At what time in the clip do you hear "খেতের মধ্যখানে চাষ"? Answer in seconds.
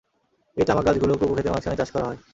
1.33-1.89